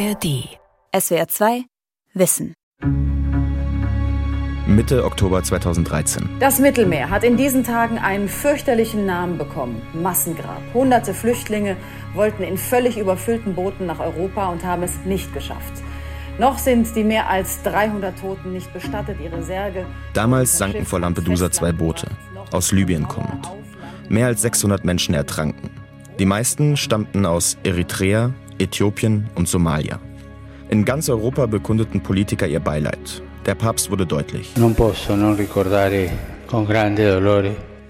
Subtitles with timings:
[0.00, 0.48] ARD.
[0.98, 1.64] SWR 2
[2.14, 2.54] Wissen.
[4.66, 6.26] Mitte Oktober 2013.
[6.40, 9.82] Das Mittelmeer hat in diesen Tagen einen fürchterlichen Namen bekommen.
[9.92, 10.62] Massengrab.
[10.72, 11.76] Hunderte Flüchtlinge
[12.14, 15.74] wollten in völlig überfüllten Booten nach Europa und haben es nicht geschafft.
[16.38, 19.84] Noch sind die mehr als 300 Toten nicht bestattet, ihre Särge.
[20.14, 22.06] Damals sanken vor Lampedusa zwei Boote,
[22.52, 23.50] aus Libyen kommend.
[24.08, 25.68] Mehr als 600 Menschen ertranken.
[26.18, 29.98] Die meisten stammten aus Eritrea, Äthiopien und Somalia.
[30.68, 33.22] In ganz Europa bekundeten Politiker ihr Beileid.
[33.46, 34.52] Der Papst wurde deutlich.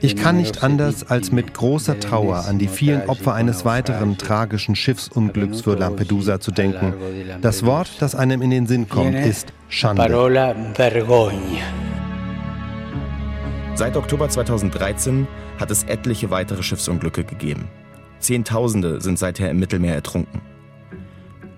[0.03, 4.75] Ich kann nicht anders, als mit großer Trauer an die vielen Opfer eines weiteren tragischen
[4.75, 6.95] Schiffsunglücks für Lampedusa zu denken.
[7.43, 10.03] Das Wort, das einem in den Sinn kommt, ist Schande.
[13.75, 15.27] Seit Oktober 2013
[15.59, 17.69] hat es etliche weitere Schiffsunglücke gegeben.
[18.21, 20.41] Zehntausende sind seither im Mittelmeer ertrunken.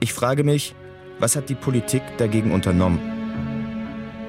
[0.02, 0.74] Ich frage mich,
[1.20, 2.98] was hat die Politik dagegen unternommen?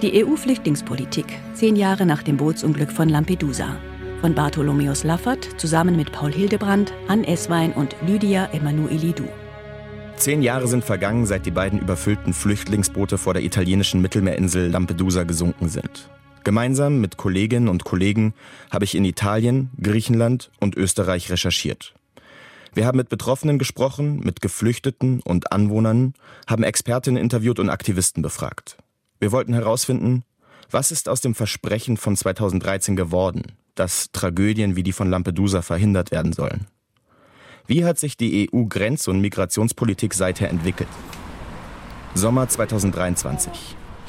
[0.04, 3.78] Die EU-Flüchtlingspolitik, zehn Jahre nach dem Bootsunglück von Lampedusa.
[4.22, 9.28] Von Bartholomäus Laffert zusammen mit Paul Hildebrand, Ann Esswein und Lydia Emanuelidou.
[10.16, 15.70] Zehn Jahre sind vergangen, seit die beiden überfüllten Flüchtlingsboote vor der italienischen Mittelmeerinsel Lampedusa gesunken
[15.70, 16.08] sind.
[16.44, 18.36] Gemeinsam mit Kolleginnen und Kollegen
[18.70, 21.96] habe ich in Italien, Griechenland und Österreich recherchiert.
[22.76, 26.14] Wir haben mit Betroffenen gesprochen, mit Geflüchteten und Anwohnern,
[26.48, 28.78] haben Expertinnen interviewt und Aktivisten befragt.
[29.20, 30.24] Wir wollten herausfinden,
[30.72, 33.44] was ist aus dem Versprechen von 2013 geworden,
[33.76, 36.66] dass Tragödien wie die von Lampedusa verhindert werden sollen.
[37.68, 40.90] Wie hat sich die EU-Grenz- und Migrationspolitik seither entwickelt?
[42.16, 43.52] Sommer 2023.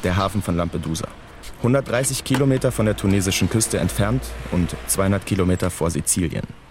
[0.02, 1.06] Der Hafen von Lampedusa.
[1.58, 6.63] 130 Kilometer von der tunesischen Küste entfernt und 200 Kilometer vor Sizilien.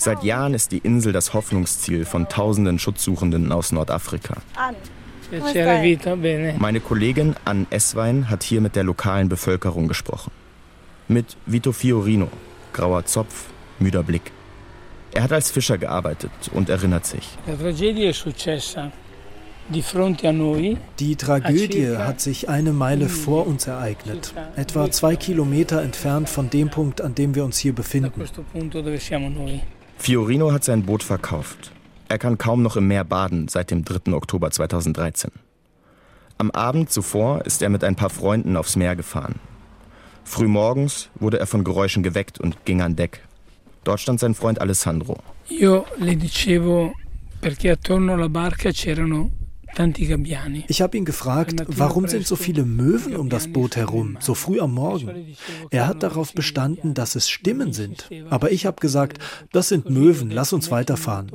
[0.00, 4.36] Seit Jahren ist die Insel das Hoffnungsziel von tausenden Schutzsuchenden aus Nordafrika.
[6.58, 10.30] Meine Kollegin Ann Esswein hat hier mit der lokalen Bevölkerung gesprochen.
[11.08, 12.28] Mit Vito Fiorino,
[12.72, 13.46] grauer Zopf,
[13.80, 14.30] müder Blick.
[15.12, 17.36] Er hat als Fischer gearbeitet und erinnert sich.
[20.98, 26.70] Die Tragödie hat sich eine Meile vor uns ereignet, etwa zwei Kilometer entfernt von dem
[26.70, 28.22] Punkt, an dem wir uns hier befinden.
[29.98, 31.72] Fiorino hat sein Boot verkauft.
[32.08, 34.12] Er kann kaum noch im Meer baden seit dem 3.
[34.12, 35.30] Oktober 2013.
[36.38, 39.34] Am Abend zuvor ist er mit ein paar Freunden aufs Meer gefahren.
[40.24, 43.20] Frühmorgens wurde er von Geräuschen geweckt und ging an Deck.
[43.84, 45.18] Dort stand sein Freund Alessandro.
[45.50, 46.92] Io le dicevo
[47.40, 49.30] perché attorno alla barca c'erano
[50.68, 54.60] ich habe ihn gefragt, warum sind so viele Möwen um das Boot herum, so früh
[54.60, 55.36] am Morgen?
[55.70, 58.10] Er hat darauf bestanden, dass es Stimmen sind.
[58.28, 59.18] Aber ich habe gesagt,
[59.52, 61.30] das sind Möwen, lass uns weiterfahren.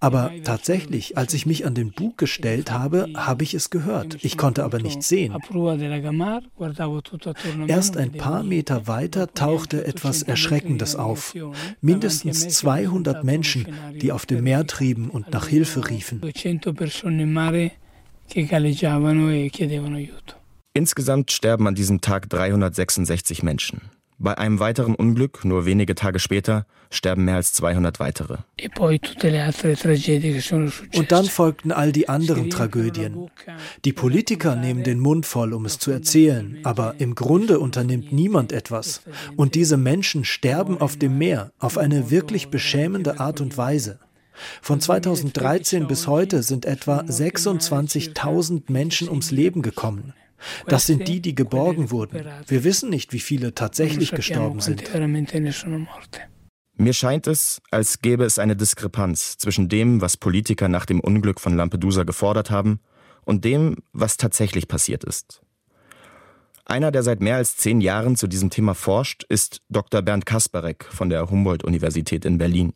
[0.00, 4.18] Aber tatsächlich, als ich mich an den Bug gestellt habe, habe ich es gehört.
[4.22, 5.34] Ich konnte aber nichts sehen.
[7.66, 11.34] Erst ein paar Meter weiter tauchte etwas Erschreckendes auf.
[11.80, 13.66] Mindestens 200 Menschen,
[14.00, 16.22] die auf dem Meer trieben und nach Hilfe riefen.
[20.74, 23.97] Insgesamt sterben an diesem Tag 366 Menschen.
[24.20, 28.38] Bei einem weiteren Unglück, nur wenige Tage später, sterben mehr als 200 weitere.
[30.94, 33.30] Und dann folgten all die anderen Tragödien.
[33.84, 38.52] Die Politiker nehmen den Mund voll, um es zu erzählen, aber im Grunde unternimmt niemand
[38.52, 39.02] etwas.
[39.36, 44.00] Und diese Menschen sterben auf dem Meer auf eine wirklich beschämende Art und Weise.
[44.62, 50.12] Von 2013 bis heute sind etwa 26.000 Menschen ums Leben gekommen.
[50.66, 52.24] Das sind die, die geborgen wurden.
[52.46, 54.84] Wir wissen nicht, wie viele tatsächlich gestorben sind.
[56.76, 61.40] Mir scheint es, als gäbe es eine Diskrepanz zwischen dem, was Politiker nach dem Unglück
[61.40, 62.80] von Lampedusa gefordert haben,
[63.24, 65.42] und dem, was tatsächlich passiert ist.
[66.64, 70.00] Einer, der seit mehr als zehn Jahren zu diesem Thema forscht, ist Dr.
[70.00, 72.72] Bernd Kasparek von der Humboldt-Universität in Berlin.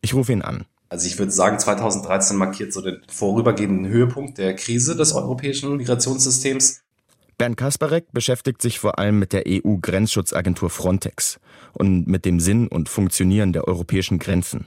[0.00, 0.64] Ich rufe ihn an.
[0.88, 6.82] Also ich würde sagen, 2013 markiert so den vorübergehenden Höhepunkt der Krise des europäischen Migrationssystems.
[7.38, 11.38] Bernd Kasparek beschäftigt sich vor allem mit der EU-Grenzschutzagentur Frontex
[11.74, 14.66] und mit dem Sinn und Funktionieren der europäischen Grenzen.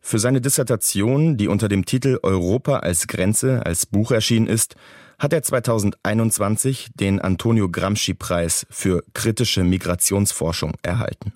[0.00, 4.76] Für seine Dissertation, die unter dem Titel Europa als Grenze als Buch erschienen ist,
[5.18, 11.34] hat er 2021 den Antonio Gramsci-Preis für kritische Migrationsforschung erhalten.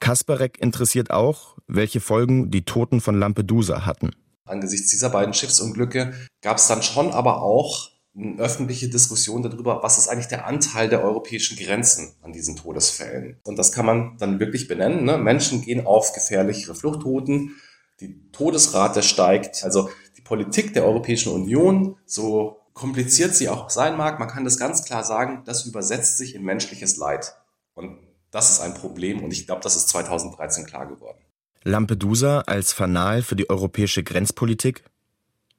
[0.00, 4.10] Kasparek interessiert auch, welche Folgen die Toten von Lampedusa hatten.
[4.46, 9.98] Angesichts dieser beiden Schiffsunglücke gab es dann schon aber auch eine öffentliche Diskussion darüber, was
[9.98, 13.38] ist eigentlich der Anteil der europäischen Grenzen an diesen Todesfällen.
[13.44, 15.04] Und das kann man dann wirklich benennen.
[15.04, 15.16] Ne?
[15.16, 17.56] Menschen gehen auf gefährlichere Fluchtrouten,
[18.00, 19.64] die Todesrate steigt.
[19.64, 24.44] Also die die Politik der Europäischen Union, so kompliziert sie auch sein mag, man kann
[24.44, 27.34] das ganz klar sagen, das übersetzt sich in menschliches Leid.
[27.74, 27.98] Und
[28.30, 31.18] das ist ein Problem und ich glaube, das ist 2013 klar geworden.
[31.64, 34.84] Lampedusa als Fanal für die europäische Grenzpolitik?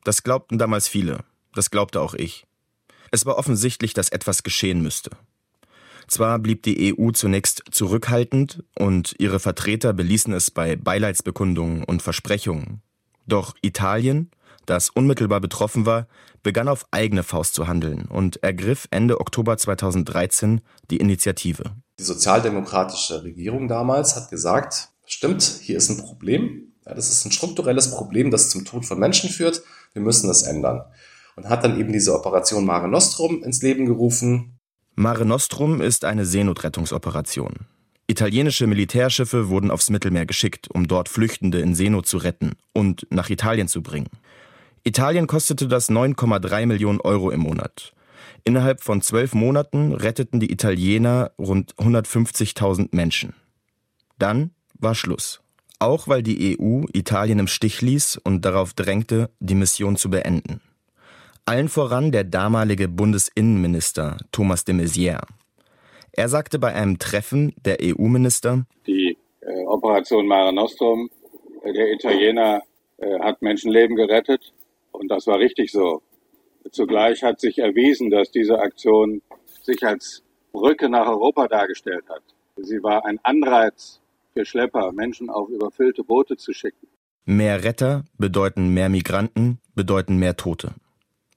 [0.03, 1.23] Das glaubten damals viele.
[1.53, 2.45] Das glaubte auch ich.
[3.11, 5.11] Es war offensichtlich, dass etwas geschehen müsste.
[6.07, 12.81] Zwar blieb die EU zunächst zurückhaltend und ihre Vertreter beließen es bei Beileidsbekundungen und Versprechungen.
[13.25, 14.31] Doch Italien,
[14.65, 16.07] das unmittelbar betroffen war,
[16.41, 20.61] begann auf eigene Faust zu handeln und ergriff Ende Oktober 2013
[20.91, 21.75] die Initiative.
[21.99, 26.73] Die sozialdemokratische Regierung damals hat gesagt, stimmt, hier ist ein Problem.
[26.83, 29.61] Das ist ein strukturelles Problem, das zum Tod von Menschen führt.
[29.93, 30.81] Wir müssen das ändern.
[31.35, 34.59] Und hat dann eben diese Operation Mare Nostrum ins Leben gerufen.
[34.95, 37.67] Mare Nostrum ist eine Seenotrettungsoperation.
[38.07, 43.29] Italienische Militärschiffe wurden aufs Mittelmeer geschickt, um dort Flüchtende in Seenot zu retten und nach
[43.29, 44.09] Italien zu bringen.
[44.83, 47.93] Italien kostete das 9,3 Millionen Euro im Monat.
[48.43, 53.33] Innerhalb von zwölf Monaten retteten die Italiener rund 150.000 Menschen.
[54.19, 55.41] Dann war Schluss.
[55.79, 60.61] Auch weil die EU Italien im Stich ließ und darauf drängte, die Mission zu beenden.
[61.45, 65.27] Allen voran der damalige Bundesinnenminister Thomas de Maizière.
[66.13, 71.09] Er sagte bei einem Treffen der EU-Minister, die äh, Operation Mare Nostrum
[71.63, 72.61] äh, der Italiener
[72.97, 74.53] äh, hat Menschenleben gerettet
[74.93, 76.01] und das war richtig so.
[76.71, 79.21] Zugleich hat sich erwiesen, dass diese Aktion
[79.63, 80.23] sich als
[80.53, 82.23] Brücke nach Europa dargestellt hat.
[82.55, 83.99] Sie war ein Anreiz
[84.33, 86.87] für Schlepper, Menschen auf überfüllte Boote zu schicken.
[87.25, 90.73] Mehr Retter bedeuten mehr Migranten, bedeuten mehr Tote.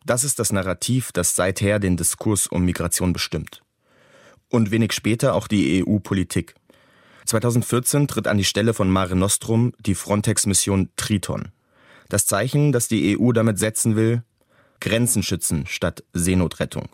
[0.06, 3.62] Das ist das Narrativ, das seither den Diskurs um Migration bestimmt.
[4.48, 6.54] Und wenig später auch die EU-Politik.
[7.24, 11.48] 2014 tritt an die Stelle von Mare Nostrum die Frontex-Mission Triton.
[12.08, 14.22] Das Zeichen, das die EU damit setzen will,
[14.80, 16.88] Grenzen schützen statt Seenotrettung.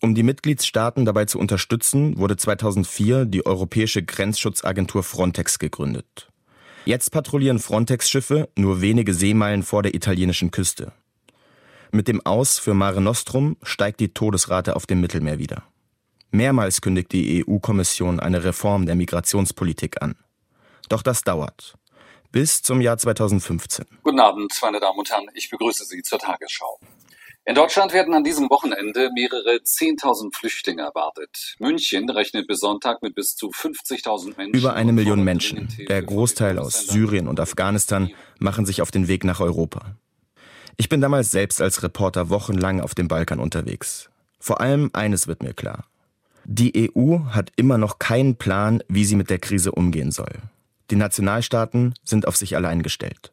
[0.00, 6.32] Um die Mitgliedstaaten dabei zu unterstützen, wurde 2004 die Europäische Grenzschutzagentur Frontex gegründet.
[6.86, 10.94] Jetzt patrouillieren Frontex-Schiffe nur wenige Seemeilen vor der italienischen Küste.
[11.92, 15.64] Mit dem Aus für Mare Nostrum steigt die Todesrate auf dem Mittelmeer wieder.
[16.30, 20.14] Mehrmals kündigt die EU-Kommission eine Reform der Migrationspolitik an.
[20.88, 21.74] Doch das dauert.
[22.30, 23.86] Bis zum Jahr 2015.
[24.04, 25.26] Guten Abend, meine Damen und Herren.
[25.34, 26.78] Ich begrüße Sie zur Tagesschau.
[27.44, 31.56] In Deutschland werden an diesem Wochenende mehrere 10.000 Flüchtlinge erwartet.
[31.58, 34.54] München rechnet bis Sonntag mit bis zu 50.000 Menschen.
[34.54, 39.24] Über eine Million Menschen, der Großteil aus Syrien und Afghanistan, machen sich auf den Weg
[39.24, 39.96] nach Europa.
[40.80, 44.08] Ich bin damals selbst als Reporter wochenlang auf dem Balkan unterwegs.
[44.38, 45.84] Vor allem eines wird mir klar.
[46.46, 50.32] Die EU hat immer noch keinen Plan, wie sie mit der Krise umgehen soll.
[50.90, 53.30] Die Nationalstaaten sind auf sich allein gestellt.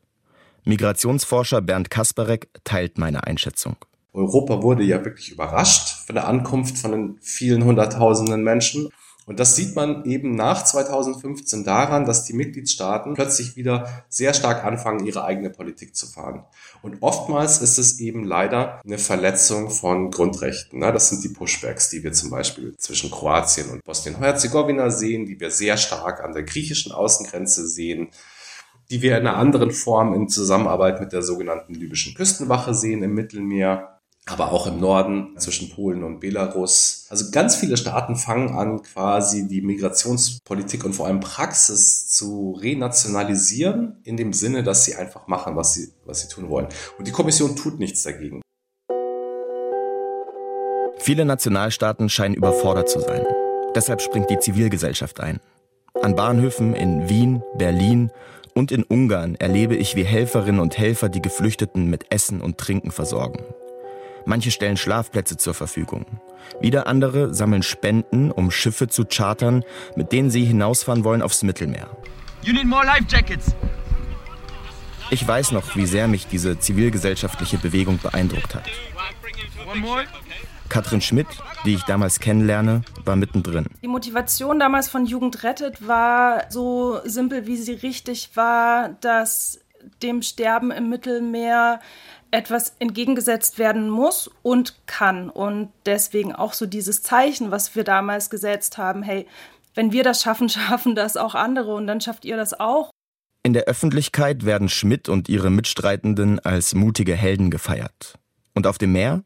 [0.65, 3.77] Migrationsforscher Bernd Kasparek teilt meine Einschätzung.
[4.11, 8.89] Europa wurde ja wirklich überrascht von der Ankunft von den vielen Hunderttausenden Menschen.
[9.27, 14.63] Und das sieht man eben nach 2015 daran, dass die Mitgliedstaaten plötzlich wieder sehr stark
[14.63, 16.45] anfangen, ihre eigene Politik zu fahren.
[16.81, 20.79] Und oftmals ist es eben leider eine Verletzung von Grundrechten.
[20.79, 25.51] Das sind die Pushbacks, die wir zum Beispiel zwischen Kroatien und Bosnien-Herzegowina sehen, die wir
[25.51, 28.09] sehr stark an der griechischen Außengrenze sehen
[28.89, 33.15] die wir in einer anderen Form in Zusammenarbeit mit der sogenannten libyschen Küstenwache sehen im
[33.15, 33.97] Mittelmeer
[34.27, 36.96] aber auch im Norden zwischen Polen und Belarus.
[37.09, 44.01] Also ganz viele Staaten fangen an, quasi die Migrationspolitik und vor allem Praxis zu renationalisieren,
[44.03, 46.67] in dem Sinne, dass sie einfach machen, was sie, was sie tun wollen.
[46.97, 48.41] Und die Kommission tut nichts dagegen.
[50.99, 53.25] Viele Nationalstaaten scheinen überfordert zu sein.
[53.73, 55.39] Deshalb springt die Zivilgesellschaft ein.
[56.01, 58.11] An Bahnhöfen in Wien, Berlin
[58.53, 62.91] und in Ungarn erlebe ich, wie Helferinnen und Helfer die Geflüchteten mit Essen und Trinken
[62.91, 63.43] versorgen.
[64.25, 66.05] Manche stellen Schlafplätze zur Verfügung.
[66.59, 69.63] Wieder andere sammeln Spenden, um Schiffe zu chartern,
[69.95, 71.89] mit denen sie hinausfahren wollen aufs Mittelmeer.
[75.09, 78.63] Ich weiß noch, wie sehr mich diese zivilgesellschaftliche Bewegung beeindruckt hat.
[80.69, 81.27] Katrin Schmidt,
[81.65, 83.67] die ich damals kennenlerne, war mittendrin.
[83.81, 89.59] Die Motivation damals von Jugend rettet war so simpel, wie sie richtig war, dass
[90.01, 91.79] dem Sterben im Mittelmeer
[92.31, 95.29] etwas entgegengesetzt werden muss und kann.
[95.29, 99.27] Und deswegen auch so dieses Zeichen, was wir damals gesetzt haben, hey,
[99.75, 102.91] wenn wir das schaffen, schaffen das auch andere und dann schafft ihr das auch.
[103.43, 108.19] In der Öffentlichkeit werden Schmidt und ihre Mitstreitenden als mutige Helden gefeiert.
[108.53, 109.23] Und auf dem Meer?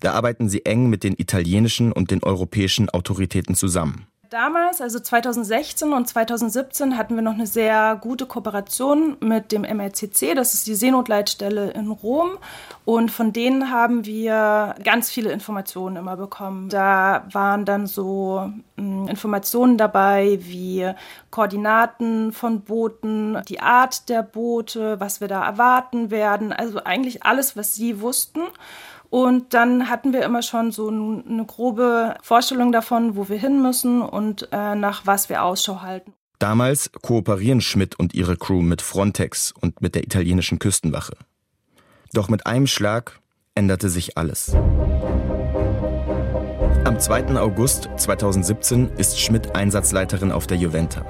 [0.00, 4.05] Da arbeiten sie eng mit den italienischen und den europäischen Autoritäten zusammen.
[4.30, 10.34] Damals, also 2016 und 2017, hatten wir noch eine sehr gute Kooperation mit dem MRCC,
[10.34, 12.38] das ist die Seenotleitstelle in Rom.
[12.84, 16.68] Und von denen haben wir ganz viele Informationen immer bekommen.
[16.68, 20.90] Da waren dann so hm, Informationen dabei wie
[21.30, 26.52] Koordinaten von Booten, die Art der Boote, was wir da erwarten werden.
[26.52, 28.40] Also eigentlich alles, was sie wussten.
[29.10, 34.02] Und dann hatten wir immer schon so eine grobe Vorstellung davon, wo wir hin müssen
[34.02, 36.12] und äh, nach was wir Ausschau halten.
[36.38, 41.14] Damals kooperieren Schmidt und ihre Crew mit Frontex und mit der italienischen Küstenwache.
[42.12, 43.20] Doch mit einem Schlag
[43.54, 44.54] änderte sich alles.
[46.84, 47.38] Am 2.
[47.40, 51.04] August 2017 ist Schmidt Einsatzleiterin auf der Juventa.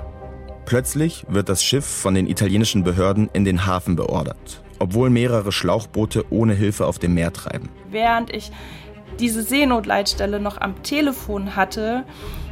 [0.64, 6.24] Plötzlich wird das Schiff von den italienischen Behörden in den Hafen beordert obwohl mehrere Schlauchboote
[6.30, 7.68] ohne Hilfe auf dem Meer treiben.
[7.90, 8.50] Während ich
[9.20, 12.04] diese Seenotleitstelle noch am Telefon hatte,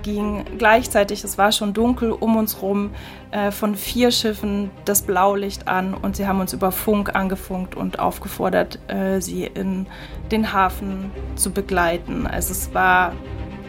[0.02, 2.90] ging gleichzeitig, es war schon dunkel, um uns rum
[3.30, 7.98] äh, von vier Schiffen das Blaulicht an und sie haben uns über Funk angefunkt und
[7.98, 9.86] aufgefordert, äh, sie in
[10.30, 12.26] den Hafen zu begleiten.
[12.26, 13.12] Also es war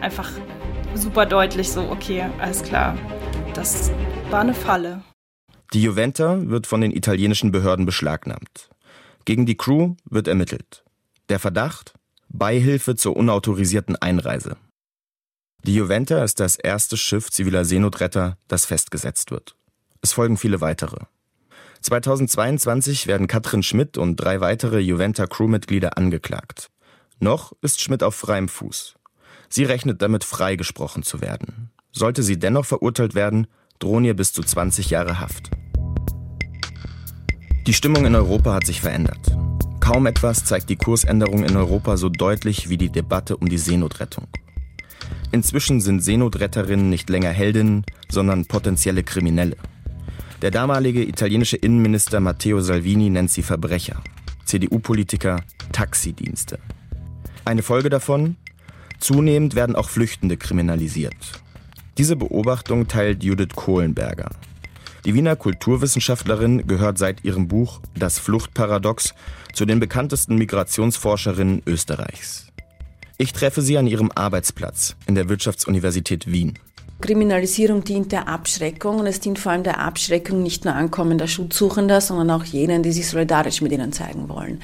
[0.00, 0.30] einfach
[0.94, 2.96] super deutlich so, okay, alles klar,
[3.54, 3.90] das
[4.30, 5.02] war eine Falle.
[5.76, 8.70] Die Juventa wird von den italienischen Behörden beschlagnahmt.
[9.26, 10.82] Gegen die Crew wird ermittelt.
[11.28, 11.92] Der Verdacht?
[12.30, 14.56] Beihilfe zur unautorisierten Einreise.
[15.64, 19.54] Die Juventa ist das erste Schiff ziviler Seenotretter, das festgesetzt wird.
[20.00, 20.96] Es folgen viele weitere.
[21.82, 26.70] 2022 werden Katrin Schmidt und drei weitere Juventa-Crewmitglieder angeklagt.
[27.20, 28.94] Noch ist Schmidt auf freiem Fuß.
[29.50, 31.70] Sie rechnet damit, freigesprochen zu werden.
[31.92, 33.46] Sollte sie dennoch verurteilt werden,
[33.78, 35.50] drohen ihr bis zu 20 Jahre Haft.
[37.66, 39.36] Die Stimmung in Europa hat sich verändert.
[39.80, 44.28] Kaum etwas zeigt die Kursänderung in Europa so deutlich wie die Debatte um die Seenotrettung.
[45.32, 49.56] Inzwischen sind Seenotretterinnen nicht länger Heldinnen, sondern potenzielle Kriminelle.
[50.42, 54.00] Der damalige italienische Innenminister Matteo Salvini nennt sie Verbrecher,
[54.44, 55.40] CDU-Politiker
[55.72, 56.60] Taxidienste.
[57.44, 58.36] Eine Folge davon?
[59.00, 61.42] Zunehmend werden auch Flüchtende kriminalisiert.
[61.98, 64.30] Diese Beobachtung teilt Judith Kohlenberger.
[65.06, 69.14] Die Wiener Kulturwissenschaftlerin gehört seit ihrem Buch Das Fluchtparadox
[69.52, 72.48] zu den bekanntesten Migrationsforscherinnen Österreichs.
[73.16, 76.58] Ich treffe sie an ihrem Arbeitsplatz in der Wirtschaftsuniversität Wien.
[77.00, 82.00] Kriminalisierung dient der Abschreckung und es dient vor allem der Abschreckung nicht nur ankommender Schutzsuchender,
[82.00, 84.60] sondern auch jenen, die sich solidarisch mit ihnen zeigen wollen.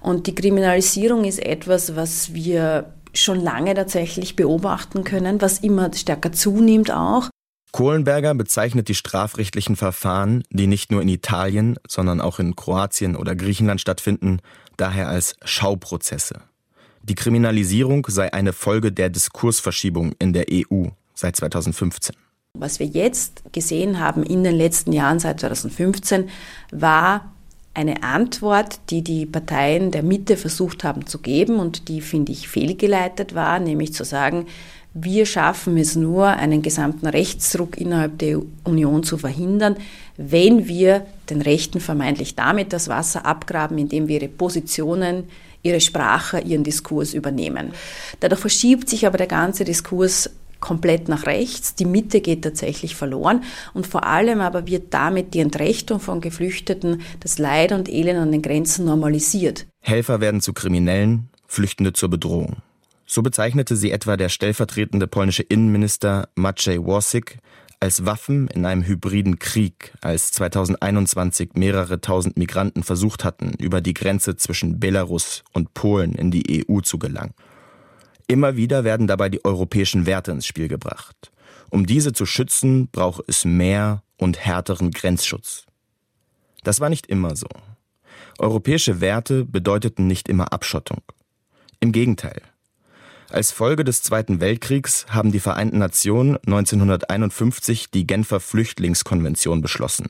[0.00, 6.32] Und die Kriminalisierung ist etwas, was wir schon lange tatsächlich beobachten können, was immer stärker
[6.32, 7.30] zunimmt auch.
[7.74, 13.34] Kohlenberger bezeichnet die strafrechtlichen Verfahren, die nicht nur in Italien, sondern auch in Kroatien oder
[13.34, 14.38] Griechenland stattfinden,
[14.76, 16.40] daher als Schauprozesse.
[17.02, 22.14] Die Kriminalisierung sei eine Folge der Diskursverschiebung in der EU seit 2015.
[22.56, 26.28] Was wir jetzt gesehen haben in den letzten Jahren seit 2015
[26.70, 27.32] war
[27.74, 32.46] eine Antwort, die die Parteien der Mitte versucht haben zu geben und die, finde ich,
[32.46, 34.46] fehlgeleitet war, nämlich zu sagen,
[34.94, 39.76] wir schaffen es nur, einen gesamten Rechtsdruck innerhalb der Union zu verhindern,
[40.16, 45.24] wenn wir den Rechten vermeintlich damit das Wasser abgraben, indem wir ihre Positionen,
[45.62, 47.72] ihre Sprache, ihren Diskurs übernehmen.
[48.20, 51.74] Dadurch verschiebt sich aber der ganze Diskurs komplett nach rechts.
[51.74, 53.42] Die Mitte geht tatsächlich verloren
[53.74, 58.30] und vor allem aber wird damit die Entrechtung von Geflüchteten, das Leid und Elend an
[58.30, 59.66] den Grenzen normalisiert.
[59.80, 62.62] Helfer werden zu Kriminellen, Flüchtende zur Bedrohung.
[63.14, 67.38] So bezeichnete sie etwa der stellvertretende polnische Innenminister Maciej Włosik
[67.78, 73.94] als Waffen in einem hybriden Krieg, als 2021 mehrere tausend Migranten versucht hatten, über die
[73.94, 77.34] Grenze zwischen Belarus und Polen in die EU zu gelangen.
[78.26, 81.30] Immer wieder werden dabei die europäischen Werte ins Spiel gebracht.
[81.70, 85.66] Um diese zu schützen, braucht es mehr und härteren Grenzschutz.
[86.64, 87.46] Das war nicht immer so.
[88.40, 91.02] Europäische Werte bedeuteten nicht immer Abschottung.
[91.78, 92.42] Im Gegenteil.
[93.34, 100.08] Als Folge des Zweiten Weltkriegs haben die Vereinten Nationen 1951 die Genfer Flüchtlingskonvention beschlossen.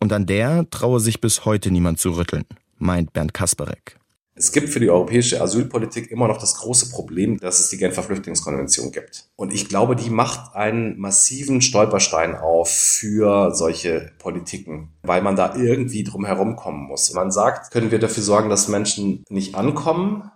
[0.00, 2.44] Und an der traue sich bis heute niemand zu rütteln,
[2.76, 3.96] meint Bernd Kasperek.
[4.34, 8.02] Es gibt für die europäische Asylpolitik immer noch das große Problem, dass es die Genfer
[8.02, 9.30] Flüchtlingskonvention gibt.
[9.36, 15.56] Und ich glaube, die macht einen massiven Stolperstein auf für solche Politiken, weil man da
[15.56, 17.14] irgendwie drum herum kommen muss.
[17.14, 20.30] Man sagt, können wir dafür sorgen, dass Menschen nicht ankommen?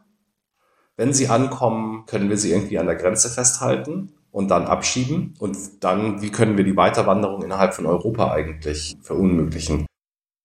[1.00, 5.33] Wenn sie ankommen, können wir sie irgendwie an der Grenze festhalten und dann abschieben?
[5.38, 9.87] Und dann, wie können wir die Weiterwanderung innerhalb von Europa eigentlich verunmöglichen?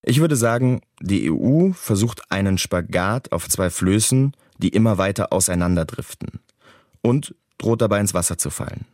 [0.01, 6.39] Ich würde sagen, die EU versucht einen Spagat auf zwei Flößen, die immer weiter auseinanderdriften
[7.01, 8.85] und droht dabei ins Wasser zu fallen.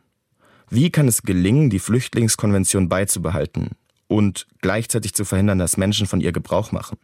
[0.68, 3.76] Wie kann es gelingen, die Flüchtlingskonvention beizubehalten
[4.08, 6.98] und gleichzeitig zu verhindern, dass Menschen von ihr Gebrauch machen?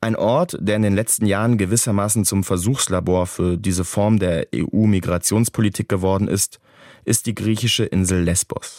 [0.00, 5.88] Ein Ort, der in den letzten Jahren gewissermaßen zum Versuchslabor für diese Form der EU-Migrationspolitik
[5.88, 6.60] geworden ist,
[7.04, 8.76] ist die griechische Insel Lesbos.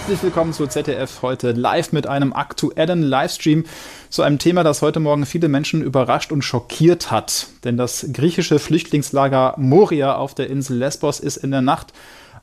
[0.00, 3.64] Herzlich willkommen zu ZDF heute live mit einem aktuellen Livestream
[4.10, 7.46] zu einem Thema, das heute Morgen viele Menschen überrascht und schockiert hat.
[7.64, 11.94] Denn das griechische Flüchtlingslager Moria auf der Insel Lesbos ist in der Nacht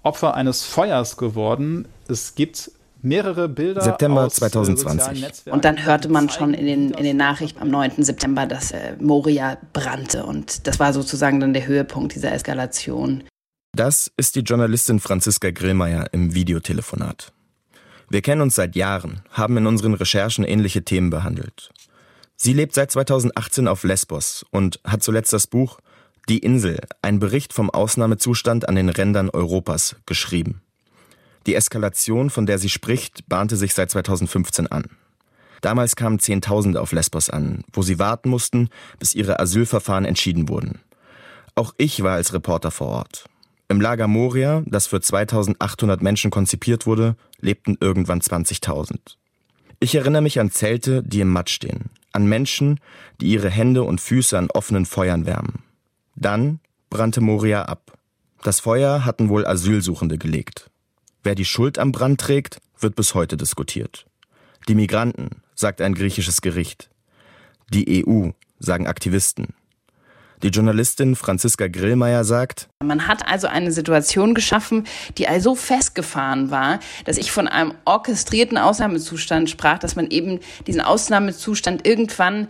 [0.01, 1.87] Opfer eines Feuers geworden.
[2.07, 2.71] Es gibt
[3.05, 3.81] mehrere Bilder.
[3.81, 5.23] September 2020.
[5.45, 8.03] Äh, und dann hörte man schon in den, in den Nachrichten am 9.
[8.03, 10.25] September, dass äh, Moria brannte.
[10.25, 13.23] Und das war sozusagen dann der Höhepunkt dieser Eskalation.
[13.73, 17.31] Das ist die Journalistin Franziska Grillmeier im Videotelefonat.
[18.09, 21.71] Wir kennen uns seit Jahren, haben in unseren Recherchen ähnliche Themen behandelt.
[22.35, 25.79] Sie lebt seit 2018 auf Lesbos und hat zuletzt das Buch
[26.27, 30.61] Die Insel, ein Bericht vom Ausnahmezustand an den Rändern Europas geschrieben.
[31.45, 34.85] Die Eskalation, von der sie spricht, bahnte sich seit 2015 an.
[35.61, 40.79] Damals kamen Zehntausende auf Lesbos an, wo sie warten mussten, bis ihre Asylverfahren entschieden wurden.
[41.55, 43.25] Auch ich war als Reporter vor Ort.
[43.67, 48.97] Im Lager Moria, das für 2800 Menschen konzipiert wurde, lebten irgendwann 20.000.
[49.79, 52.79] Ich erinnere mich an Zelte, die im Matsch stehen, an Menschen,
[53.21, 55.63] die ihre Hände und Füße an offenen Feuern wärmen.
[56.15, 56.59] Dann
[56.89, 57.97] brannte Moria ab.
[58.43, 60.69] Das Feuer hatten wohl Asylsuchende gelegt.
[61.25, 64.05] Wer die Schuld am Brand trägt, wird bis heute diskutiert.
[64.67, 66.91] Die Migranten, sagt ein griechisches Gericht.
[67.73, 68.29] Die EU,
[68.59, 69.55] sagen Aktivisten.
[70.43, 74.85] Die Journalistin Franziska Grillmeier sagt, man hat also eine Situation geschaffen,
[75.17, 80.81] die also festgefahren war, dass ich von einem orchestrierten Ausnahmezustand sprach, dass man eben diesen
[80.81, 82.47] Ausnahmezustand irgendwann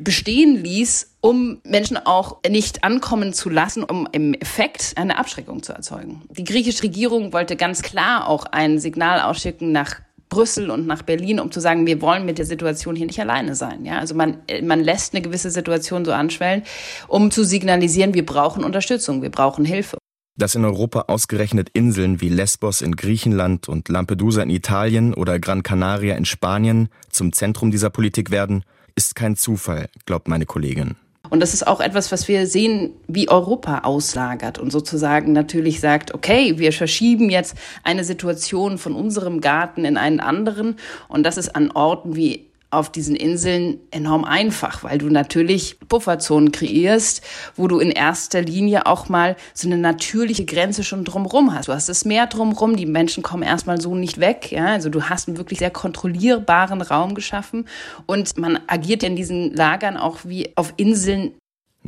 [0.00, 5.72] bestehen ließ, um Menschen auch nicht ankommen zu lassen, um im Effekt eine Abschreckung zu
[5.72, 6.22] erzeugen.
[6.30, 11.40] Die griechische Regierung wollte ganz klar auch ein Signal ausschicken nach Brüssel und nach Berlin,
[11.40, 13.84] um zu sagen, wir wollen mit der Situation hier nicht alleine sein.
[13.84, 16.62] Ja, also man, man lässt eine gewisse Situation so anschwellen,
[17.08, 19.98] um zu signalisieren, wir brauchen Unterstützung, wir brauchen Hilfe.
[20.38, 25.62] Dass in Europa ausgerechnet Inseln wie Lesbos in Griechenland und Lampedusa in Italien oder Gran
[25.62, 30.96] Canaria in Spanien zum Zentrum dieser Politik werden, ist kein Zufall, glaubt meine Kollegin.
[31.30, 36.14] Und das ist auch etwas, was wir sehen, wie Europa auslagert und sozusagen natürlich sagt,
[36.14, 40.76] okay, wir verschieben jetzt eine Situation von unserem Garten in einen anderen.
[41.08, 46.52] Und das ist an Orten wie auf diesen Inseln enorm einfach, weil du natürlich Pufferzonen
[46.52, 47.22] kreierst,
[47.54, 51.68] wo du in erster Linie auch mal so eine natürliche Grenze schon drumrum hast.
[51.68, 54.50] Du hast das Meer drumrum, die Menschen kommen erstmal so nicht weg.
[54.50, 54.66] Ja?
[54.66, 57.66] Also du hast einen wirklich sehr kontrollierbaren Raum geschaffen
[58.06, 61.32] und man agiert in diesen Lagern auch wie auf Inseln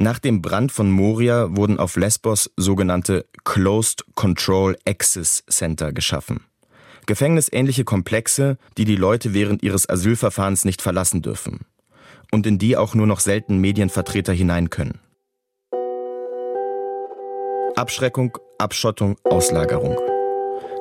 [0.01, 6.48] nach dem Brand von Moria wurden auf Lesbos sogenannte Closed Control Access Center geschaffen.
[7.09, 11.61] Gefängnisähnliche Komplexe, die die Leute während ihres Asylverfahrens nicht verlassen dürfen
[12.31, 15.01] und in die auch nur noch selten Medienvertreter hinein können.
[17.77, 19.97] Abschreckung, Abschottung, Auslagerung.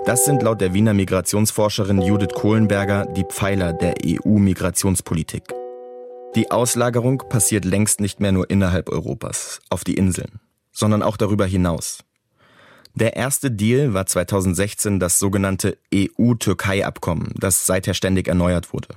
[0.05, 5.43] Das sind laut der Wiener Migrationsforscherin Judith Kohlenberger die Pfeiler der EU-Migrationspolitik.
[6.35, 10.41] Die Auslagerung passiert längst nicht mehr nur innerhalb Europas, auf die Inseln,
[10.73, 11.99] sondern auch darüber hinaus.
[12.99, 18.87] Der erste Deal war 2016 das sogenannte EU-Türkei-Abkommen, das seither ständig erneuert wurde.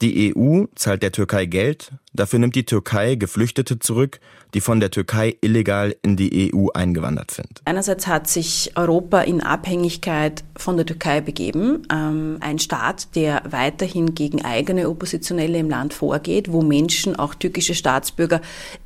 [0.00, 4.20] Die EU zahlt der Türkei Geld, dafür nimmt die Türkei Geflüchtete zurück,
[4.54, 7.62] die von der Türkei illegal in die EU eingewandert sind.
[7.64, 14.14] Einerseits hat sich Europa in Abhängigkeit von der Türkei begeben, ähm, ein Staat, der weiterhin
[14.14, 18.40] gegen eigene Oppositionelle im Land vorgeht, wo Menschen, auch türkische Staatsbürger,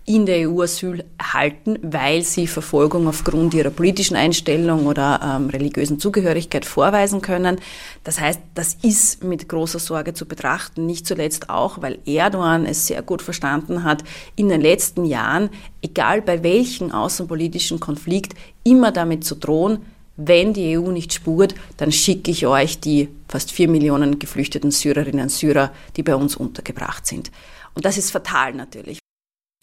[0.06, 5.98] in der EU Asyl erhalten, weil sie Verfolgung aufgrund ihrer politischen Einstellung oder ähm, religiösen
[5.98, 7.58] Zugehörigkeit vorweisen können.
[8.04, 12.86] Das heißt, das ist mit großer Sorge zu betrachten, nicht zuletzt auch, weil Erdogan es
[12.86, 14.04] sehr gut verstanden hat,
[14.36, 15.50] in den letzten Jahren
[15.82, 19.78] egal bei welchem außenpolitischen Konflikt, immer damit zu drohen,
[20.16, 25.24] wenn die EU nicht spurt, dann schicke ich euch die fast vier Millionen geflüchteten Syrerinnen
[25.24, 27.32] und Syrer, die bei uns untergebracht sind.
[27.74, 28.98] Und das ist fatal natürlich.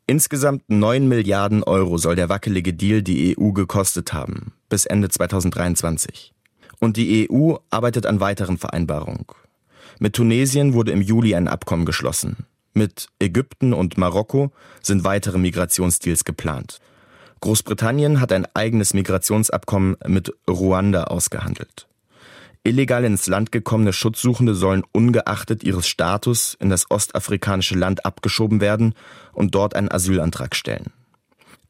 [0.08, 6.34] Insgesamt 9 Milliarden Euro soll der wackelige Deal die EU gekostet haben, bis Ende 2023.
[6.80, 9.26] Und die EU arbeitet an weiteren Vereinbarungen.
[10.00, 12.46] Mit Tunesien wurde im Juli ein Abkommen geschlossen.
[12.74, 16.80] Mit Ägypten und Marokko sind weitere Migrationsdeals geplant.
[17.42, 21.88] Großbritannien hat ein eigenes Migrationsabkommen mit Ruanda ausgehandelt.
[22.64, 28.94] Illegal ins Land gekommene Schutzsuchende sollen ungeachtet ihres Status in das ostafrikanische Land abgeschoben werden
[29.34, 30.94] und dort einen Asylantrag stellen.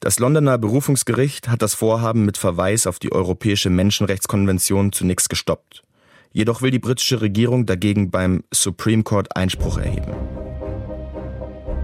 [0.02, 5.84] Das Londoner Berufungsgericht hat das Vorhaben mit Verweis auf die Europäische Menschenrechtskonvention zunächst gestoppt.
[6.34, 10.12] Jedoch will die britische Regierung dagegen beim Supreme Court Einspruch erheben.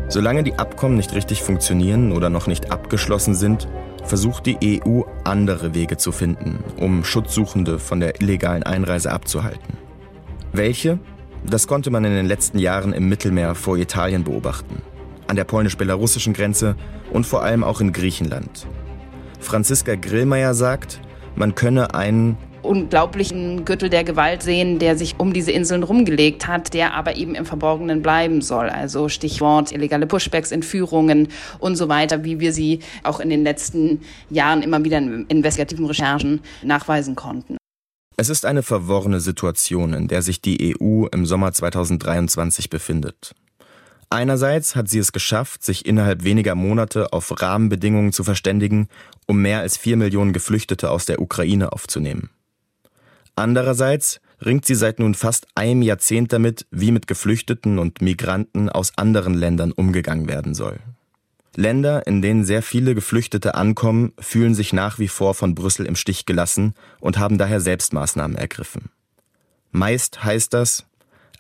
[0.10, 3.67] Solange die Abkommen nicht richtig funktionieren oder noch nicht abgeschlossen sind,
[4.06, 9.78] versucht die EU andere Wege zu finden, um Schutzsuchende von der illegalen Einreise abzuhalten.
[10.54, 10.98] Welche?
[11.46, 14.82] Das konnte man in den letzten Jahren im Mittelmeer vor Italien beobachten,
[15.28, 16.76] an der polnisch-belarussischen Grenze
[17.12, 18.65] und vor allem auch in Griechenland.
[19.41, 21.02] Franziska Grillmeier sagt,
[21.36, 26.74] man könne einen unglaublichen Gürtel der Gewalt sehen, der sich um diese Inseln rumgelegt hat,
[26.74, 28.70] der aber eben im Verborgenen bleiben soll.
[28.70, 34.02] Also Stichwort illegale Pushbacks, Entführungen und so weiter, wie wir sie auch in den letzten
[34.30, 37.58] Jahren immer wieder in investigativen Recherchen nachweisen konnten.
[38.17, 43.36] Es ist eine verworrene Situation, in der sich die EU im Sommer 2023 befindet.
[44.10, 48.88] Einerseits hat sie es geschafft, sich innerhalb weniger Monate auf Rahmenbedingungen zu verständigen,
[49.26, 52.30] um mehr als vier Millionen Geflüchtete aus der Ukraine aufzunehmen.
[53.38, 58.97] Andererseits ringt sie seit nun fast einem Jahrzehnt damit, wie mit Geflüchteten und Migranten aus
[58.97, 60.80] anderen Ländern umgegangen werden soll.
[61.56, 65.95] Länder, in denen sehr viele Geflüchtete ankommen, fühlen sich nach wie vor von Brüssel im
[65.95, 68.89] Stich gelassen und haben daher Selbstmaßnahmen ergriffen.
[69.71, 70.86] Meist heißt das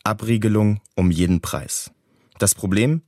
[0.03, 1.91] Abriegelung um jeden Preis.
[2.37, 3.01] Das Problem?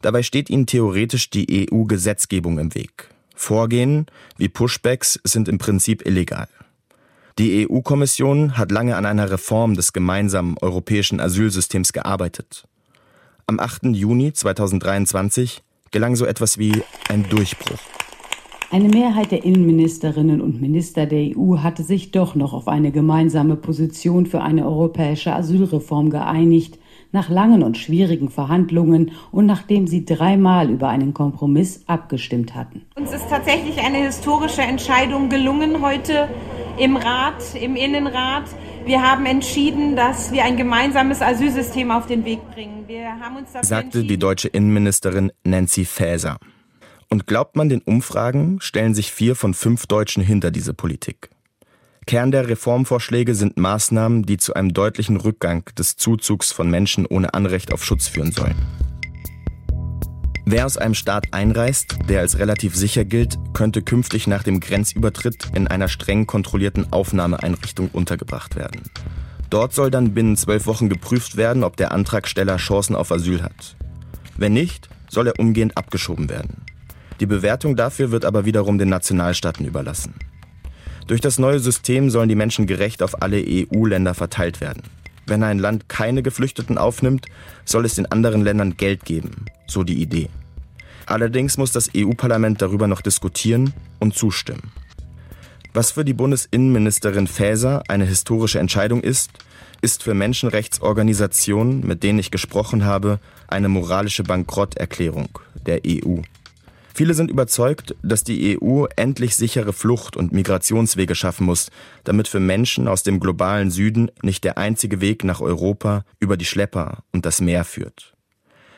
[0.00, 3.08] Dabei steht ihnen theoretisch die EU-Gesetzgebung im Weg.
[3.34, 4.06] Vorgehen
[4.36, 6.48] wie Pushbacks sind im Prinzip illegal.
[7.38, 12.68] Die EU-Kommission hat lange an einer Reform des gemeinsamen europäischen Asylsystems gearbeitet.
[13.46, 13.86] Am 8.
[13.94, 17.78] Juni 2023 gelang so etwas wie ein Durchbruch.
[18.70, 23.56] Eine Mehrheit der Innenministerinnen und Minister der EU hatte sich doch noch auf eine gemeinsame
[23.56, 26.78] Position für eine europäische Asylreform geeinigt,
[27.12, 32.82] nach langen und schwierigen Verhandlungen und nachdem sie dreimal über einen Kompromiss abgestimmt hatten.
[32.96, 36.28] Uns ist tatsächlich eine historische Entscheidung gelungen heute
[36.78, 38.44] im Rat, im Innenrat.
[38.84, 42.84] Wir haben entschieden, dass wir ein gemeinsames Asylsystem auf den Weg bringen.
[43.60, 46.38] sagte die deutsche Innenministerin Nancy Faeser.
[47.08, 51.28] Und glaubt man den Umfragen, stellen sich vier von fünf Deutschen hinter diese Politik.
[52.06, 57.34] Kern der Reformvorschläge sind Maßnahmen, die zu einem deutlichen Rückgang des Zuzugs von Menschen ohne
[57.34, 58.56] Anrecht auf Schutz führen sollen.
[60.44, 65.50] Wer aus einem Staat einreist, der als relativ sicher gilt, könnte künftig nach dem Grenzübertritt
[65.54, 68.82] in einer streng kontrollierten Aufnahmeeinrichtung untergebracht werden.
[69.50, 73.76] Dort soll dann binnen zwölf Wochen geprüft werden, ob der Antragsteller Chancen auf Asyl hat.
[74.36, 76.64] Wenn nicht, soll er umgehend abgeschoben werden.
[77.20, 80.14] Die Bewertung dafür wird aber wiederum den Nationalstaaten überlassen.
[81.06, 84.82] Durch das neue System sollen die Menschen gerecht auf alle EU-Länder verteilt werden.
[85.26, 87.26] Wenn ein Land keine Geflüchteten aufnimmt,
[87.64, 90.28] soll es den anderen Ländern Geld geben, so die Idee.
[91.06, 94.72] Allerdings muss das EU-Parlament darüber noch diskutieren und zustimmen.
[95.74, 99.30] Was für die Bundesinnenministerin Faeser eine historische Entscheidung ist,
[99.80, 106.20] ist für Menschenrechtsorganisationen, mit denen ich gesprochen habe, eine moralische Bankrotterklärung der EU.
[106.94, 111.70] Viele sind überzeugt, dass die EU endlich sichere Flucht- und Migrationswege schaffen muss,
[112.04, 116.44] damit für Menschen aus dem globalen Süden nicht der einzige Weg nach Europa über die
[116.44, 118.14] Schlepper und das Meer führt.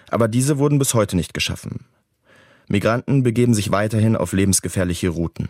[0.08, 1.86] Aber diese wurden bis heute nicht geschaffen.
[2.68, 5.48] Migranten begeben sich weiterhin auf lebensgefährliche Routen.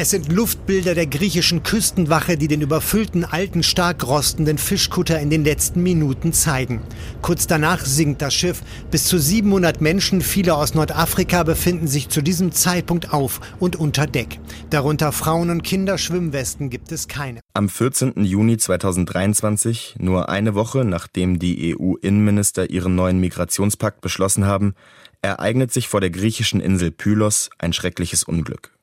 [0.00, 5.42] Es sind Luftbilder der griechischen Küstenwache, die den überfüllten alten, stark rostenden Fischkutter in den
[5.42, 6.82] letzten Minuten zeigen.
[7.20, 8.62] Kurz danach sinkt das Schiff.
[8.92, 14.06] Bis zu 700 Menschen, viele aus Nordafrika, befinden sich zu diesem Zeitpunkt auf und unter
[14.06, 14.38] Deck.
[14.70, 17.40] Darunter Frauen und Kinder, Schwimmwesten gibt es keine.
[17.54, 18.22] Am 14.
[18.22, 24.74] Juni 2023, nur eine Woche nachdem die EU-Innenminister ihren neuen Migrationspakt beschlossen haben,
[25.22, 28.77] ereignet sich vor der griechischen Insel Pylos ein schreckliches Unglück.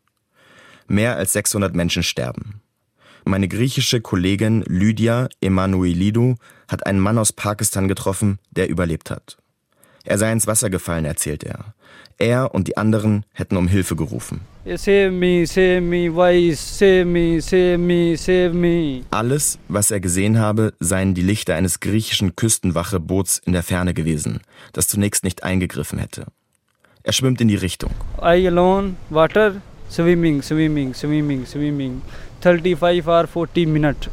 [0.87, 2.61] Mehr als 600 Menschen sterben.
[3.25, 6.35] Meine griechische Kollegin Lydia Emanuelidou
[6.67, 9.37] hat einen Mann aus Pakistan getroffen, der überlebt hat.
[10.03, 11.73] Er sei ins Wasser gefallen, erzählt er.
[12.19, 14.41] Er und die anderen hätten um Hilfe gerufen.
[14.65, 19.01] Save me, save me, why save me, save me, save me.
[19.09, 24.41] Alles, was er gesehen habe, seien die Lichter eines griechischen Küstenwache-Boots in der Ferne gewesen,
[24.71, 26.27] das zunächst nicht eingegriffen hätte.
[27.03, 27.91] Er schwimmt in die Richtung.
[28.21, 32.01] I alone, water, swimming, swimming, swimming, swimming.
[32.41, 34.09] 35 or 40 minutes.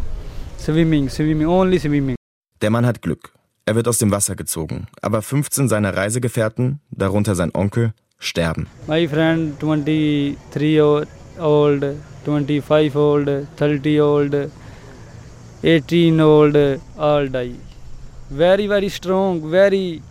[0.58, 2.16] Swimming, swimming, only swimming.
[2.60, 3.32] Der Mann hat Glück.
[3.64, 8.66] Er wird aus dem Wasser gezogen, aber 15 seiner Reisegefährten, darunter sein Onkel, sterben.
[8.88, 10.80] My friend, 23
[11.38, 14.50] old, 25 old, 30 old,
[15.62, 16.56] 18 old,
[16.96, 17.54] all die.
[18.30, 20.02] Very, very strong, very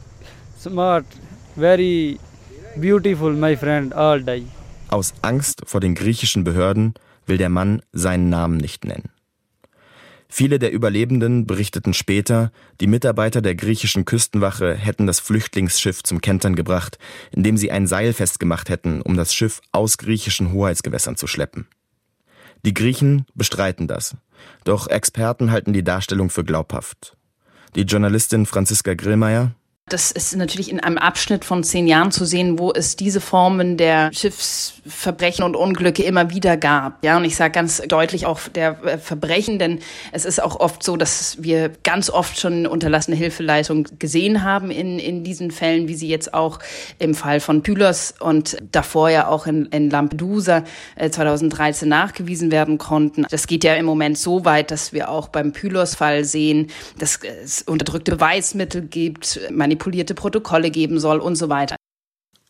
[0.58, 1.06] smart,
[1.56, 2.19] very
[2.78, 4.43] beautiful, my friend, all die.
[4.91, 9.10] Aus Angst vor den griechischen Behörden will der Mann seinen Namen nicht nennen.
[10.27, 12.51] Viele der Überlebenden berichteten später,
[12.82, 16.99] die Mitarbeiter der griechischen Küstenwache hätten das Flüchtlingsschiff zum Kentern gebracht,
[17.32, 21.67] indem sie ein Seil festgemacht hätten, um das Schiff aus griechischen Hoheitsgewässern zu schleppen.
[22.65, 24.17] Die Griechen bestreiten das,
[24.65, 27.15] doch Experten halten die Darstellung für glaubhaft.
[27.75, 29.56] Die Journalistin Franziska Grillmeier
[29.91, 33.75] das ist natürlich in einem Abschnitt von zehn Jahren zu sehen, wo es diese Formen
[33.75, 37.04] der Schiffsverbrechen und Unglücke immer wieder gab.
[37.04, 39.80] Ja, und ich sage ganz deutlich auch der äh, Verbrechen, denn
[40.13, 44.97] es ist auch oft so, dass wir ganz oft schon unterlassene Hilfeleistung gesehen haben in,
[44.97, 46.60] in diesen Fällen, wie sie jetzt auch
[46.97, 50.63] im Fall von Pylos und davor ja auch in, in Lampedusa
[50.97, 53.25] 2013 äh, nachgewiesen werden konnten.
[53.30, 57.63] Das geht ja im Moment so weit, dass wir auch beim Pylos-Fall sehen, dass es
[57.63, 61.75] unterdrückte Beweismittel gibt, manipulierte manipulierte Protokolle geben soll und so weiter.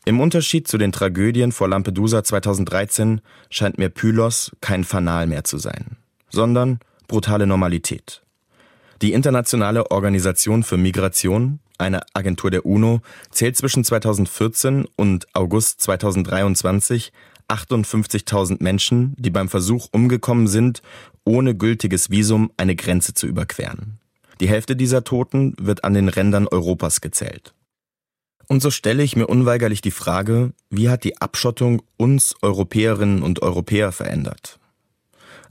[0.03, 5.57] Im Unterschied zu den Tragödien vor Lampedusa 2013 scheint mir Pylos kein Fanal mehr zu
[5.57, 5.97] sein,
[6.29, 8.21] sondern brutale Normalität.
[9.01, 17.13] Die Internationale Organisation für Migration, eine Agentur der UNO, zählt zwischen 2014 und August 2023
[17.47, 20.81] 58.000 Menschen, die beim Versuch umgekommen sind,
[21.25, 24.00] ohne gültiges Visum eine Grenze zu überqueren.
[24.41, 27.53] Die Hälfte dieser Toten wird an den Rändern Europas gezählt.
[28.47, 33.43] Und so stelle ich mir unweigerlich die Frage, wie hat die Abschottung uns Europäerinnen und
[33.43, 34.59] Europäer verändert?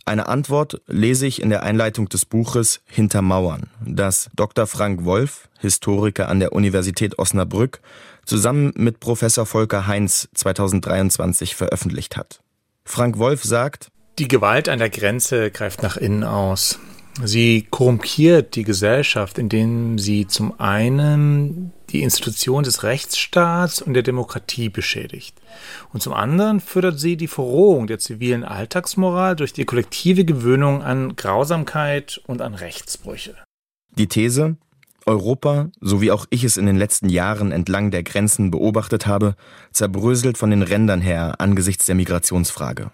[0.05, 4.67] Eine Antwort lese ich in der Einleitung des Buches Hinter Mauern, das Dr.
[4.67, 7.81] Frank Wolf, Historiker an der Universität Osnabrück,
[8.25, 12.43] zusammen mit Professor Volker Heinz 2023 veröffentlicht hat.
[12.85, 16.81] Frank Wolf sagt, die Gewalt an der Grenze greift nach innen aus.
[17.23, 24.69] Sie korrumpiert die Gesellschaft, indem sie zum einen die Institution des Rechtsstaats und der Demokratie
[24.69, 25.37] beschädigt.
[25.93, 31.17] Und zum anderen fördert sie die Verrohung der zivilen Alltagsmoral durch die kollektive Gewöhnung an
[31.17, 33.35] Grausamkeit und an Rechtsbrüche.
[33.97, 34.57] Die These,
[35.05, 39.35] Europa, so wie auch ich es in den letzten Jahren entlang der Grenzen beobachtet habe,
[39.73, 42.93] zerbröselt von den Rändern her angesichts der Migrationsfrage.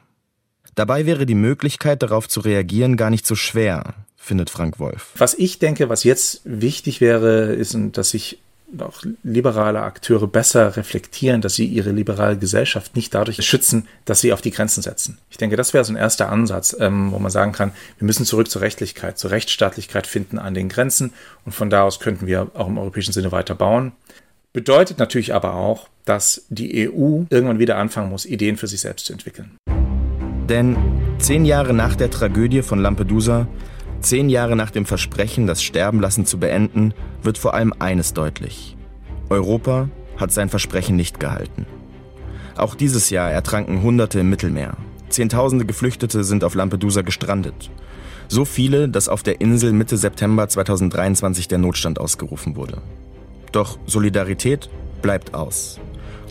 [0.74, 5.12] Dabei wäre die Möglichkeit, darauf zu reagieren, gar nicht so schwer, findet Frank Wolf.
[5.16, 8.38] Was ich denke, was jetzt wichtig wäre, ist, dass sich
[8.80, 14.32] auch liberale Akteure besser reflektieren, dass sie ihre liberale Gesellschaft nicht dadurch schützen, dass sie
[14.32, 15.18] auf die Grenzen setzen.
[15.30, 18.26] Ich denke, das wäre so ein erster Ansatz, ähm, wo man sagen kann, wir müssen
[18.26, 21.12] zurück zur Rechtlichkeit, zur Rechtsstaatlichkeit finden an den Grenzen
[21.44, 23.92] und von da aus könnten wir auch im europäischen Sinne weiter bauen.
[24.52, 29.06] Bedeutet natürlich aber auch, dass die EU irgendwann wieder anfangen muss, Ideen für sich selbst
[29.06, 29.56] zu entwickeln.
[30.48, 30.76] Denn
[31.18, 33.46] zehn Jahre nach der Tragödie von Lampedusa
[34.00, 38.76] Zehn Jahre nach dem Versprechen, das Sterbenlassen zu beenden, wird vor allem eines deutlich.
[39.28, 41.66] Europa hat sein Versprechen nicht gehalten.
[42.56, 44.76] Auch dieses Jahr ertranken Hunderte im Mittelmeer.
[45.08, 47.70] Zehntausende Geflüchtete sind auf Lampedusa gestrandet.
[48.28, 52.78] So viele, dass auf der Insel Mitte September 2023 der Notstand ausgerufen wurde.
[53.52, 54.68] Doch Solidarität
[55.02, 55.78] bleibt aus.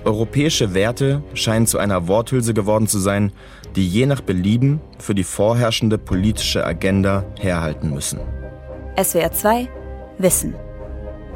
[0.03, 3.31] Europäische Werte scheinen zu einer Worthülse geworden zu sein,
[3.75, 8.19] die je nach Belieben für die vorherrschende politische Agenda herhalten müssen.
[9.01, 9.69] SWR 2
[10.17, 10.55] Wissen.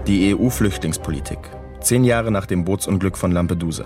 [0.08, 1.40] Die EU-Flüchtlingspolitik.
[1.82, 3.86] Zehn Jahre nach dem Bootsunglück von Lampedusa.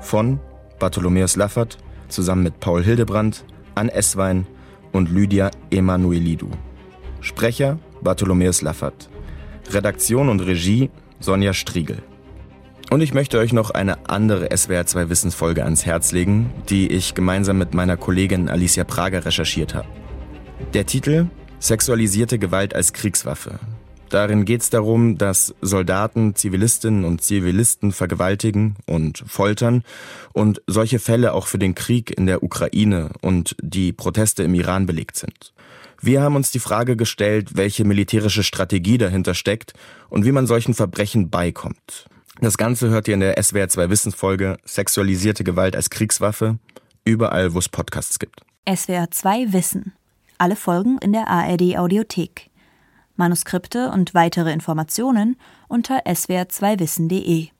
[0.00, 0.40] Von
[0.78, 1.76] Bartholomäus Laffert
[2.08, 4.46] zusammen mit Paul Hildebrand, Ann Esswein
[4.92, 6.50] und Lydia Emanuelidou.
[7.20, 9.10] Sprecher Bartholomäus Laffert.
[9.70, 12.02] Redaktion und Regie Sonja Striegel.
[12.90, 17.14] Und ich möchte euch noch eine andere SWR 2 Wissensfolge ans Herz legen, die ich
[17.14, 19.86] gemeinsam mit meiner Kollegin Alicia Prager recherchiert habe.
[20.74, 21.28] Der Titel
[21.60, 23.60] Sexualisierte Gewalt als Kriegswaffe.
[24.08, 29.84] Darin geht es darum, dass Soldaten Zivilistinnen und Zivilisten vergewaltigen und foltern
[30.32, 34.86] und solche Fälle auch für den Krieg in der Ukraine und die Proteste im Iran
[34.86, 35.52] belegt sind.
[36.02, 39.74] Wir haben uns die Frage gestellt, welche militärische Strategie dahinter steckt
[40.08, 42.08] und wie man solchen Verbrechen beikommt.
[42.42, 46.58] Das Ganze hört ihr in der SWR 2 Wissensfolge Sexualisierte Gewalt als Kriegswaffe,
[47.04, 48.40] überall wo es Podcasts gibt.
[48.66, 49.92] SWR 2 Wissen.
[50.38, 52.48] Alle Folgen in der ARD Audiothek.
[53.16, 55.36] Manuskripte und weitere Informationen
[55.68, 57.48] unter swr2wissen.de.